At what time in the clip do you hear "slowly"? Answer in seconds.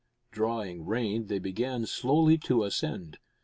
1.85-2.35